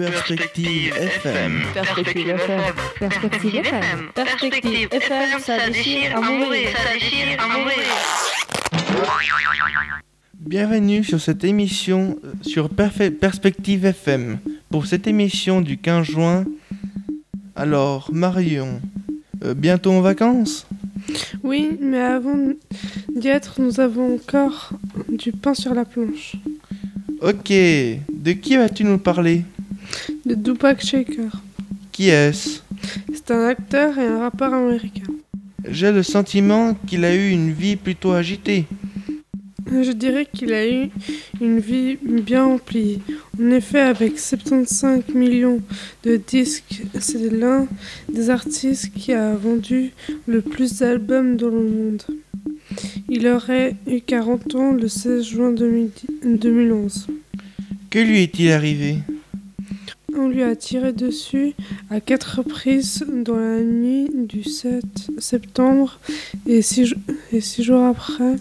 Perspective 0.00 0.94
FM. 0.96 1.60
Perspective 1.74 2.28
FM. 2.28 2.60
Perspective 2.98 3.54
FM. 3.56 4.08
Perspective 4.14 4.88
FM, 4.90 5.40
ça 5.40 5.68
déchire 5.68 6.16
à 6.16 6.20
mourir. 6.22 6.68
Ça 6.74 6.94
déchire 6.94 7.38
à 7.38 7.46
mourir. 7.46 7.84
Bienvenue 10.38 11.04
sur 11.04 11.20
cette 11.20 11.44
émission 11.44 12.18
euh, 12.24 12.32
sur 12.40 12.70
Perspective 12.70 13.84
FM. 13.84 14.38
Pour 14.70 14.86
cette 14.86 15.06
émission 15.06 15.60
du 15.60 15.76
15 15.76 16.06
juin, 16.06 16.46
alors 17.54 18.08
Marion, 18.10 18.80
euh, 19.44 19.52
bientôt 19.52 19.92
en 19.92 20.00
vacances? 20.00 20.66
Oui, 21.42 21.76
mais 21.78 22.00
avant 22.00 22.38
d'y 23.14 23.28
être, 23.28 23.60
nous 23.60 23.80
avons 23.80 24.14
encore 24.14 24.70
du 25.10 25.32
pain 25.32 25.52
sur 25.52 25.74
la 25.74 25.84
planche. 25.84 26.36
Ok, 27.20 27.50
de 27.50 28.32
qui 28.32 28.56
vas-tu 28.56 28.84
nous 28.84 28.96
parler? 28.96 29.44
De 30.30 30.36
Tupac 30.36 30.80
Shaker. 30.80 31.42
Qui 31.90 32.10
est-ce? 32.10 32.60
C'est 33.12 33.32
un 33.32 33.48
acteur 33.48 33.98
et 33.98 34.06
un 34.06 34.20
rappeur 34.20 34.54
américain. 34.54 35.12
J'ai 35.68 35.90
le 35.90 36.04
sentiment 36.04 36.74
qu'il 36.86 37.04
a 37.04 37.16
eu 37.16 37.30
une 37.30 37.50
vie 37.50 37.74
plutôt 37.74 38.12
agitée. 38.12 38.66
Je 39.66 39.90
dirais 39.90 40.28
qu'il 40.32 40.52
a 40.52 40.70
eu 40.70 40.90
une 41.40 41.58
vie 41.58 41.98
bien 42.00 42.44
remplie. 42.44 43.00
En 43.42 43.50
effet, 43.50 43.80
avec 43.80 44.20
75 44.20 45.08
millions 45.16 45.60
de 46.04 46.14
disques, 46.14 46.80
c'est 47.00 47.32
l'un 47.32 47.66
des 48.08 48.30
artistes 48.30 48.92
qui 48.94 49.12
a 49.12 49.34
vendu 49.34 49.90
le 50.28 50.42
plus 50.42 50.78
d'albums 50.78 51.36
dans 51.36 51.48
le 51.48 51.64
monde. 51.64 52.02
Il 53.08 53.26
aurait 53.26 53.74
eu 53.88 54.00
40 54.00 54.54
ans 54.54 54.72
le 54.74 54.86
16 54.86 55.24
juin 55.24 55.50
2010 55.50 56.38
2011. 56.38 57.08
Que 57.90 57.98
lui 57.98 58.22
est-il 58.22 58.52
arrivé? 58.52 58.98
On 60.22 60.28
lui 60.28 60.42
a 60.42 60.54
tiré 60.54 60.92
dessus 60.92 61.54
à 61.88 62.00
quatre 62.02 62.36
reprises 62.40 63.06
dans 63.24 63.36
la 63.36 63.62
nuit 63.62 64.10
du 64.28 64.42
7 64.42 64.84
septembre 65.16 65.98
et 66.46 66.60
six, 66.60 66.84
jo- 66.84 66.96
et 67.32 67.40
six 67.40 67.62
jours 67.62 67.84
après. 67.86 68.36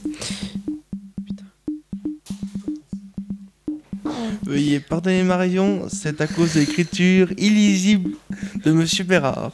Veuillez 4.44 4.82
pardonner 4.82 5.24
Marion, 5.24 5.88
c'est 5.88 6.20
à 6.20 6.28
cause 6.28 6.56
de 6.56 6.60
l'écriture 6.60 7.32
illisible 7.38 8.12
de 8.66 8.72
Monsieur 8.74 9.06
Bérard. 9.06 9.54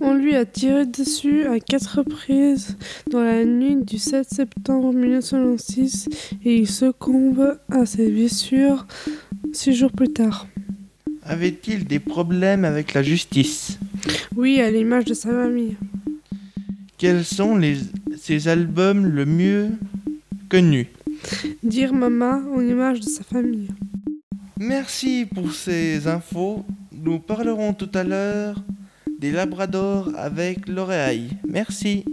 On 0.00 0.14
lui 0.14 0.36
a 0.36 0.44
tiré 0.46 0.86
dessus 0.86 1.46
à 1.46 1.58
quatre 1.58 1.98
reprises 1.98 2.76
dans 3.10 3.22
la 3.22 3.44
nuit 3.44 3.74
du 3.82 3.98
7 3.98 4.28
septembre 4.32 4.92
1996 4.92 6.08
et 6.44 6.58
il 6.58 6.68
succombe 6.70 7.58
à 7.70 7.86
ses 7.86 8.08
blessures 8.08 8.86
six 9.52 9.74
jours 9.74 9.90
plus 9.90 10.12
tard. 10.12 10.46
Avait-il 11.28 11.84
des 11.84 11.98
problèmes 11.98 12.64
avec 12.64 12.94
la 12.94 13.02
justice? 13.02 13.78
Oui, 14.34 14.62
à 14.62 14.70
l'image 14.70 15.04
de 15.04 15.12
sa 15.12 15.28
famille. 15.28 15.76
Quels 16.96 17.22
sont 17.22 17.54
les, 17.56 17.76
ses 18.16 18.48
albums 18.48 19.04
le 19.06 19.26
mieux 19.26 19.72
connus? 20.48 20.88
Dire 21.62 21.92
Mama 21.92 22.40
en 22.50 22.60
image 22.62 23.00
de 23.00 23.08
sa 23.08 23.22
famille. 23.24 23.68
Merci 24.58 25.26
pour 25.32 25.52
ces 25.52 26.06
infos. 26.06 26.64
Nous 26.92 27.18
parlerons 27.18 27.74
tout 27.74 27.90
à 27.92 28.04
l'heure 28.04 28.62
des 29.20 29.30
labradors 29.30 30.10
avec 30.16 30.66
l'oreille. 30.66 31.28
Merci. 31.46 32.04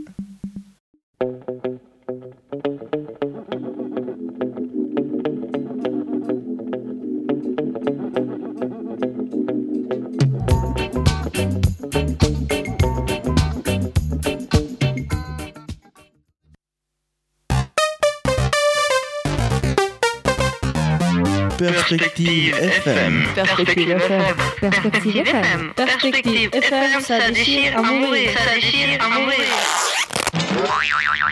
Perspective 21.57 22.53
FM. 22.59 23.23
Perspective 23.33 23.89
FM. 23.89 24.23
Perspective 24.59 25.15
FM. 25.25 25.73
Perspective 25.75 26.49
FM, 26.53 27.01
ça 27.01 27.31
déchire 27.31 27.77
à 27.77 27.81
mourir. 27.81 28.29
Ça 28.37 28.55
déchire 28.55 28.99
à 29.01 29.09
mourir. 29.09 29.45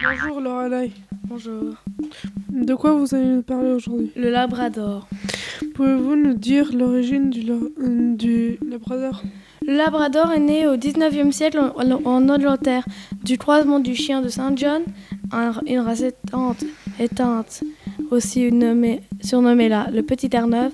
Bonjour 0.04 0.40
Lorelai. 0.42 0.92
Bonjour. 1.28 1.76
De 2.52 2.74
quoi 2.76 2.94
vous 2.94 3.14
allez 3.14 3.26
nous 3.26 3.42
parler 3.44 3.72
aujourd'hui? 3.72 4.12
Le 4.16 4.30
Labrador. 4.30 5.08
Pouvez-vous 5.76 6.16
nous 6.16 6.34
dire 6.36 6.70
l'origine 6.74 7.30
du, 7.30 7.50
euh, 7.52 8.16
du 8.16 8.60
labrador? 8.70 9.22
Le 9.66 9.76
Labrador 9.76 10.32
est 10.34 10.40
né 10.40 10.68
au 10.68 10.76
19e 10.78 11.32
siècle 11.32 11.60
en, 11.60 11.92
en 12.06 12.30
Angleterre 12.30 12.86
du 13.24 13.38
croisement 13.38 13.80
du 13.80 13.96
chien 13.96 14.22
de 14.22 14.28
Saint 14.30 14.54
John, 14.56 14.84
un- 15.32 15.54
une 15.66 15.80
race 15.80 16.02
éteinte, 16.02 16.64
éteinte 17.00 17.64
aussi 18.12 18.50
surnommée 19.22 19.70
là, 19.70 19.88
le 19.94 20.02
Petit 20.04 20.30
Terre-Neuve. 20.30 20.72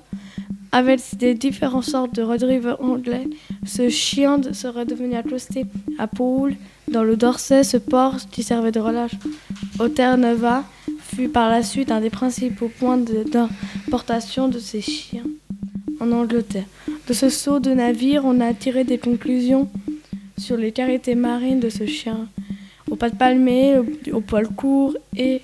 Avec 0.71 0.99
des 1.17 1.33
différentes 1.33 1.85
sortes 1.85 2.13
de 2.13 2.21
retriever 2.21 2.75
anglais, 2.79 3.27
ce 3.65 3.89
chien 3.89 4.37
de- 4.37 4.53
serait 4.53 4.85
devenu 4.85 5.15
accosté 5.15 5.65
à 5.97 6.05
Poole 6.05 6.53
dans 6.87 7.03
le 7.03 7.15
Dorset. 7.15 7.63
Ce 7.63 7.77
port 7.77 8.17
qui 8.29 8.43
servait 8.43 8.71
de 8.71 8.79
relâche 8.79 9.13
au 9.79 9.87
Terre-Neuva 9.87 10.63
fut 10.99 11.27
par 11.27 11.49
la 11.49 11.63
suite 11.63 11.89
un 11.91 12.01
des 12.01 12.11
principaux 12.11 12.69
points 12.79 12.97
de- 12.99 13.23
d'importation 13.27 14.47
de 14.47 14.59
ces 14.59 14.81
chiens 14.81 15.23
en 15.99 16.11
Angleterre. 16.11 16.65
De 17.07 17.13
ce 17.13 17.29
saut 17.29 17.59
de 17.59 17.71
navire, 17.71 18.21
on 18.25 18.39
a 18.39 18.53
tiré 18.53 18.83
des 18.83 18.99
conclusions 18.99 19.67
sur 20.37 20.55
les 20.55 20.71
qualités 20.71 21.15
marines 21.15 21.59
de 21.59 21.69
ce 21.69 21.87
chien. 21.87 22.27
Aux 22.91 22.95
pattes 22.95 23.17
palmées, 23.17 23.75
au, 23.79 23.85
au 24.17 24.21
poil 24.21 24.47
court 24.49 24.95
et 25.17 25.41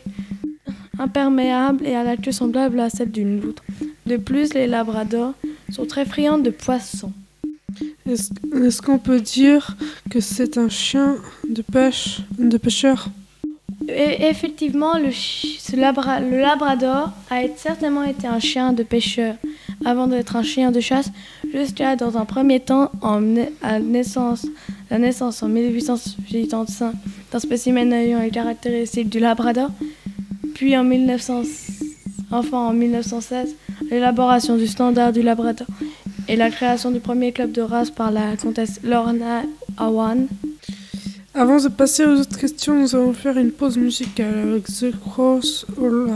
imperméable 1.00 1.85
et 1.85 1.95
à 1.95 2.03
la 2.03 2.17
queue 2.17 2.31
semblable 2.31 2.79
à 2.79 2.89
celle 2.89 3.11
d'une 3.11 3.39
loutre. 3.41 3.63
De 4.06 4.17
plus, 4.17 4.53
les 4.53 4.67
labradors 4.67 5.33
sont 5.72 5.85
très 5.85 6.06
friands 6.06 6.38
de 6.38 6.50
poissons. 6.51 7.11
Est-ce 8.07 8.81
qu'on 8.81 9.00
peut 9.00 9.19
dire 9.19 9.75
que 10.09 10.19
c'est 10.19 10.57
un 10.57 10.69
chien 10.69 11.16
de 11.50 11.61
pêche, 11.61 12.19
de 12.38 12.57
pêcheur? 12.57 13.07
Et 13.89 14.28
effectivement, 14.28 14.97
le, 14.97 15.11
chi- 15.11 15.57
ce 15.59 15.75
labra- 15.75 16.19
le 16.22 16.39
labrador 16.39 17.11
a 17.29 17.41
certainement 17.57 18.03
été 18.03 18.25
un 18.28 18.39
chien 18.39 18.73
de 18.73 18.84
pêcheur 18.84 19.35
avant 19.84 20.07
d'être 20.07 20.35
un 20.38 20.44
chien 20.44 20.72
de 20.72 20.79
chasse, 20.79 21.11
jusqu'à 21.53 21.95
dans 21.95 22.17
un 22.17 22.25
premier 22.25 22.59
temps, 22.61 22.89
en, 23.01 23.22
à 23.61 23.79
naissance, 23.79 24.47
la 24.89 24.97
naissance 24.97 25.44
en 25.44 25.50
1885 25.50 26.94
d'un 27.31 27.39
spécimen 27.39 27.91
ayant 27.94 28.22
les 28.22 28.29
caractéristiques 28.29 29.09
du 29.09 29.19
labrador, 29.19 29.69
puis 30.55 30.75
en 30.77 30.85
1900, 30.85 31.43
enfin 32.31 32.57
en 32.57 32.73
1916, 32.73 33.55
l'élaboration 33.91 34.55
du 34.55 34.67
standard 34.67 35.11
du 35.11 35.21
labrador 35.21 35.67
et 36.29 36.38
la 36.38 36.49
création 36.49 36.91
du 36.91 36.99
premier 37.01 37.33
club 37.33 37.51
de 37.51 37.61
race 37.61 37.91
par 37.91 38.09
la 38.09 38.38
comtesse 38.38 38.79
Lorna 38.81 39.43
Awan. 39.77 40.27
Avant 41.33 41.61
de 41.61 41.67
passer 41.67 42.05
aux 42.05 42.21
autres 42.21 42.39
questions, 42.39 42.73
nous 42.73 42.95
allons 42.95 43.13
faire 43.13 43.38
une 43.38 43.51
pause 43.51 43.77
musicale 43.77 44.33
avec 44.38 44.63
The 44.67 44.97
Cross 44.97 45.66
au. 45.77 46.07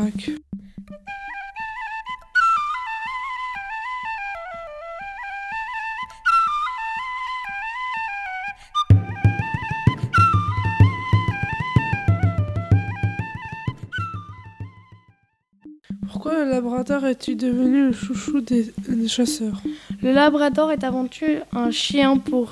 Pourquoi 16.29 16.45
le 16.45 16.51
labrador 16.51 17.05
est-il 17.07 17.37
devenu 17.37 17.87
le 17.87 17.91
chouchou 17.91 18.41
des, 18.41 18.71
des 18.87 19.07
chasseurs? 19.07 19.63
Le 20.03 20.11
Labrador 20.11 20.71
est 20.71 20.83
avant 20.83 21.07
tout 21.07 21.25
un 21.53 21.71
chien 21.71 22.17
pour 22.17 22.51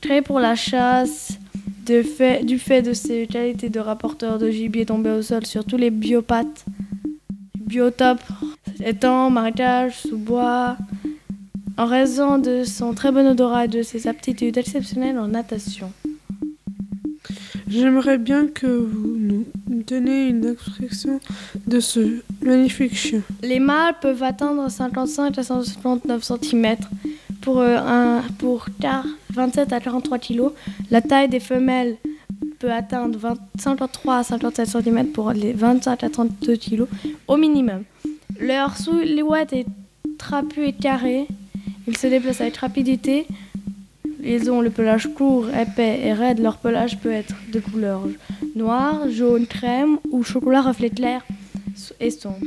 créé 0.00 0.22
pour 0.22 0.40
la 0.40 0.56
chasse 0.56 1.38
du 1.86 2.02
fait 2.58 2.82
de 2.82 2.92
ses 2.94 3.28
qualités 3.28 3.68
de 3.68 3.78
rapporteur 3.78 4.40
de 4.40 4.50
gibier 4.50 4.86
tombé 4.86 5.10
au 5.10 5.22
sol 5.22 5.46
sur 5.46 5.64
tous 5.64 5.76
les 5.76 5.90
biopathes, 5.90 6.64
biotopes, 7.54 8.24
étangs, 8.84 9.30
marécages, 9.30 9.98
sous-bois, 9.98 10.76
en 11.78 11.86
raison 11.86 12.38
de 12.38 12.64
son 12.64 12.92
très 12.92 13.12
bon 13.12 13.24
odorat 13.24 13.66
et 13.66 13.68
de 13.68 13.82
ses 13.82 14.08
aptitudes 14.08 14.58
exceptionnelles 14.58 15.18
en 15.20 15.28
natation. 15.28 15.92
J'aimerais 17.68 18.18
bien 18.18 18.46
que 18.46 18.66
vous 18.66 19.16
nous 19.18 19.44
donniez 19.66 20.28
une 20.28 20.40
description 20.40 21.20
de 21.66 21.80
ce 21.80 22.20
magnifique 22.42 22.94
chien. 22.96 23.22
Les 23.42 23.58
mâles 23.58 23.94
peuvent 24.00 24.22
atteindre 24.22 24.68
55 24.70 25.36
à 25.38 25.42
159 25.42 26.22
cm 26.22 26.76
pour, 27.40 27.58
euh, 27.60 27.76
un, 27.78 28.22
pour 28.38 28.66
quar- 28.80 29.04
27 29.34 29.72
à 29.72 29.80
43 29.80 30.18
kg. 30.18 30.42
La 30.90 31.00
taille 31.02 31.28
des 31.28 31.40
femelles 31.40 31.96
peut 32.60 32.70
atteindre 32.72 33.18
20 33.18 33.34
53 33.58 34.16
à 34.18 34.22
57 34.22 34.68
cm 34.68 35.06
pour 35.08 35.32
les 35.32 35.52
25 35.52 36.04
à 36.04 36.08
32 36.08 36.56
kg 36.56 36.84
au 37.26 37.36
minimum. 37.36 37.82
Leur 38.40 38.76
silhouette 38.76 39.52
est 39.52 39.66
trapue 40.18 40.60
et 40.66 40.72
carrée 40.72 41.26
Ils 41.88 41.96
se 41.96 42.06
déplacent 42.06 42.40
avec 42.40 42.56
rapidité. 42.58 43.26
Ils 44.26 44.50
ont 44.50 44.60
le 44.60 44.70
pelage 44.70 45.08
court, 45.14 45.48
épais 45.50 46.00
et 46.02 46.12
raide. 46.12 46.40
Leur 46.40 46.56
pelage 46.56 46.98
peut 46.98 47.12
être 47.12 47.34
de 47.52 47.60
couleur 47.60 48.02
noire, 48.56 49.08
jaune, 49.08 49.46
crème 49.46 49.98
ou 50.10 50.24
chocolat 50.24 50.62
reflet 50.62 50.90
clair 50.90 51.24
et 52.00 52.10
sombre. 52.10 52.38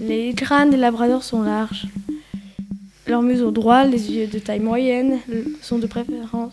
Les 0.00 0.34
crânes 0.34 0.70
des 0.70 0.76
labradors 0.76 1.22
sont 1.22 1.42
larges. 1.42 1.86
Leurs 3.06 3.22
museaux 3.22 3.50
droits, 3.50 3.84
les 3.84 4.10
yeux 4.10 4.26
de 4.26 4.38
taille 4.38 4.60
moyenne 4.60 5.18
sont 5.62 5.78
de 5.78 5.86
préférence 5.86 6.52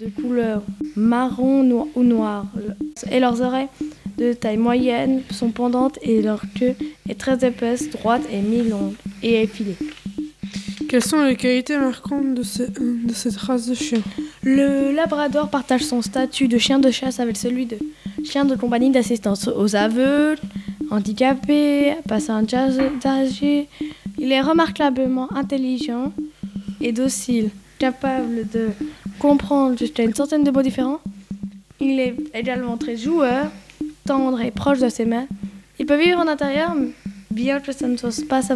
de 0.00 0.08
couleur 0.08 0.62
marron 0.96 1.88
ou 1.94 2.02
noir. 2.02 2.46
Et 3.10 3.20
leurs 3.20 3.40
oreilles 3.40 3.68
de 4.18 4.32
taille 4.32 4.56
moyenne 4.56 5.22
sont 5.30 5.50
pendantes 5.50 5.98
et 6.02 6.22
leur 6.22 6.42
queue 6.58 6.74
est 7.08 7.18
très 7.18 7.44
épaisse, 7.46 7.90
droite 7.90 8.22
et 8.32 8.40
mi-longue 8.40 8.94
et 9.22 9.42
effilée. 9.42 9.76
Quelles 10.92 11.02
sont 11.02 11.24
les 11.24 11.36
qualités 11.36 11.78
marquantes 11.78 12.34
de, 12.34 12.42
cette 12.42 13.36
race 13.38 13.66
de 13.66 13.72
chien? 13.72 14.02
Le 14.42 14.94
labrador 14.94 15.48
partage 15.48 15.84
son 15.84 16.02
statut 16.02 16.48
de 16.48 16.58
chien 16.58 16.80
de 16.80 16.90
chasse 16.90 17.18
avec 17.18 17.38
celui 17.38 17.64
de 17.64 17.78
chien 18.26 18.44
de 18.44 18.54
compagnie 18.56 18.90
d'assistance 18.90 19.48
aux 19.48 19.74
aveugles, 19.74 20.42
handicapés, 20.90 21.94
passants 22.06 22.44
âgés. 23.06 23.68
Il 24.18 24.32
est 24.32 24.42
remarquablement 24.42 25.32
intelligent 25.32 26.12
et 26.82 26.92
docile, 26.92 27.48
capable 27.78 28.46
de 28.52 28.68
comprendre 29.18 29.78
jusqu'à 29.78 30.02
une 30.02 30.12
centaine 30.12 30.44
de 30.44 30.50
mots 30.50 30.60
différents. 30.60 31.00
Il 31.80 32.00
est 32.00 32.16
également 32.34 32.76
très 32.76 32.98
joueur, 32.98 33.46
tendre 34.04 34.42
et 34.42 34.50
proche 34.50 34.80
de 34.80 34.90
ses 34.90 35.06
mains. 35.06 35.26
Il 35.78 35.86
peut 35.86 35.98
vivre 35.98 36.18
en 36.18 36.28
intérieur, 36.28 36.76
bien 37.30 37.60
que 37.60 37.72
ça 37.72 37.88
ne 37.88 37.96
soit 37.96 38.28
pas 38.28 38.42
sa 38.42 38.54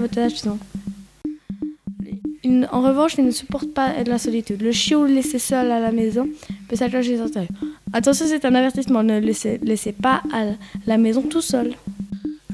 En 2.73 2.81
revanche, 2.83 3.15
il 3.19 3.25
ne 3.25 3.31
supporte 3.31 3.73
pas 3.73 4.03
la 4.05 4.19
solitude. 4.19 4.63
Le 4.63 4.73
chiot 4.73 5.07
laissé 5.07 5.39
seul 5.39 5.71
à 5.71 5.81
la 5.81 5.93
maison 5.93 6.29
peut 6.69 6.77
s'accrocher 6.77 7.17
sur 7.17 7.31
terre. 7.31 7.49
Attention, 7.93 8.27
c'est 8.29 8.45
un 8.45 8.55
avertissement. 8.55 9.03
Ne 9.03 9.21
le 9.21 9.27
laissez, 9.27 9.59
laissez 9.63 9.93
pas 9.93 10.23
à 10.33 10.45
la 10.87 10.99
maison 10.99 11.23
tout 11.23 11.41
seul. 11.41 11.75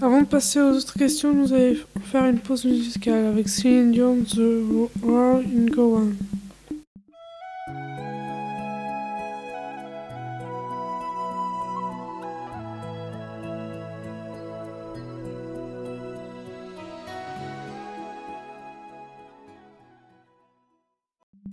Avant 0.01 0.21
de 0.21 0.27
passer 0.27 0.61
aux 0.61 0.73
autres 0.73 0.95
questions, 0.95 1.33
nous 1.33 1.53
allons 1.53 1.77
faire 2.11 2.25
une 2.25 2.39
pause 2.39 2.65
musicale 2.65 3.27
avec 3.27 3.49
Céline 3.49 3.93
Dion, 3.93 4.19
The 4.25 4.41
War 5.03 5.37
in 5.39 5.67
Go 5.71 5.99
On. 5.99 6.32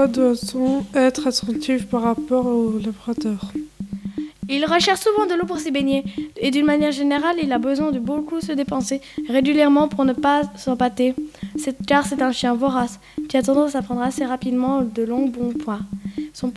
Doit-on 0.08 0.86
être 0.96 1.28
attentif 1.28 1.88
par 1.88 2.04
rapport 2.04 2.46
au 2.46 2.80
labrador 2.80 3.52
il 4.52 4.66
recherche 4.66 5.02
souvent 5.02 5.28
de 5.28 5.36
l'eau 5.36 5.46
pour 5.46 5.60
s'y 5.60 5.70
baigner 5.70 6.04
et 6.36 6.50
d'une 6.50 6.66
manière 6.66 6.92
générale, 6.92 7.36
il 7.42 7.52
a 7.52 7.60
besoin 7.60 7.92
de 7.92 8.00
beaucoup 8.00 8.42
se 8.42 8.52
dépenser 8.52 9.00
régulièrement 9.28 9.88
pour 9.88 10.06
ne 10.06 10.14
pas 10.14 10.42
s'empâter, 10.56 11.14
car 11.86 12.04
c'est 12.08 12.24
un 12.24 12.32
chien 12.32 12.56
vorace 12.56 13.00
qui 13.28 13.38
a 13.38 13.44
tendance 13.44 13.76
à 13.76 13.84
prendre 13.84 14.02
assez 14.02 14.26
rapidement 14.26 14.82
de 14.82 15.04
longs 15.04 15.28
bons 15.28 15.54
poids. 15.54 15.82
Son, 16.34 16.52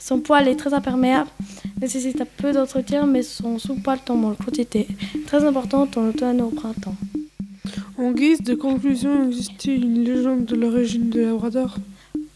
son 0.00 0.18
poil 0.18 0.48
est 0.48 0.56
très 0.56 0.74
imperméable, 0.74 1.30
nécessite 1.80 2.20
un 2.20 2.26
peu 2.36 2.50
d'entretien, 2.50 3.06
mais 3.06 3.22
son 3.22 3.60
sous-poil 3.60 4.00
tombe 4.04 4.24
en 4.24 4.34
quantité 4.34 4.88
très 5.28 5.44
importante 5.44 5.96
en 5.96 6.08
automne 6.08 6.40
et 6.40 6.42
au 6.42 6.48
printemps. 6.48 6.96
En 7.96 8.10
guise 8.10 8.42
de 8.42 8.54
conclusion, 8.54 9.28
existe-t-il 9.28 9.84
une 9.84 10.02
légende 10.02 10.46
de 10.46 10.56
l'origine 10.56 11.10
du 11.10 11.22
labrador? 11.22 11.76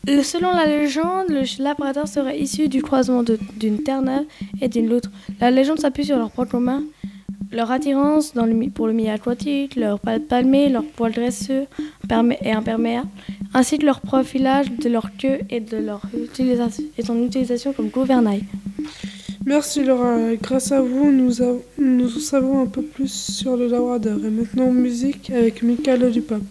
Selon 0.06 0.52
la 0.52 0.66
légende, 0.66 1.28
le 1.28 1.62
labrador 1.62 2.08
serait 2.08 2.38
issu 2.38 2.68
du 2.68 2.82
croisement 2.82 3.22
d'une 3.22 3.82
terre-neuve 3.82 4.24
et 4.60 4.68
d'une 4.68 4.88
loutre. 4.88 5.10
La 5.40 5.50
légende 5.50 5.78
s'appuie 5.78 6.04
sur 6.04 6.16
leurs 6.16 6.30
poids 6.30 6.46
communs, 6.46 6.82
leur 7.52 7.70
attirance 7.70 8.32
dans 8.32 8.46
le, 8.46 8.70
pour 8.70 8.86
le 8.86 8.92
milieu 8.92 9.10
aquatique, 9.10 9.76
leur 9.76 10.00
palmées, 10.00 10.68
leur 10.68 10.84
poils 10.84 11.12
dresseux 11.12 11.66
et 12.42 12.52
imperméables, 12.52 13.08
ainsi 13.54 13.78
que 13.78 13.86
leur 13.86 14.00
profilage 14.00 14.70
de 14.70 14.88
leur 14.88 15.16
queue 15.16 15.40
et 15.50 15.60
de 15.60 15.76
leur 15.76 16.02
utilisation, 16.16 16.84
son 17.04 17.22
utilisation 17.22 17.72
comme 17.72 17.88
gouvernail. 17.88 18.44
Merci 19.46 19.84
Laura, 19.84 20.34
grâce 20.40 20.70
à 20.70 20.80
vous, 20.80 21.10
nous, 21.10 21.32
nous 21.78 22.08
savons 22.08 22.62
un 22.62 22.66
peu 22.66 22.82
plus 22.82 23.12
sur 23.12 23.56
le 23.56 23.68
labrador. 23.68 24.18
Et 24.24 24.30
maintenant, 24.30 24.70
musique 24.70 25.30
avec 25.30 25.62
Michael 25.62 26.10
Dupap. 26.10 26.42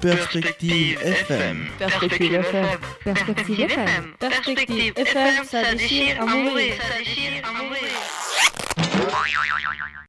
Perspective 0.00 0.96
FM. 1.02 1.66
Perspective 1.78 2.32
FM. 2.34 2.78
Perspective 3.04 3.60
FM. 3.60 4.14
Perspective 4.20 4.92
FM, 4.96 5.44
ça 5.44 5.74
déchire 5.74 6.22
à 6.22 6.26
mourir. 6.26 6.74
Ça 6.80 6.98
déchire 6.98 7.42
à 7.44 7.52
mourir. 7.52 7.82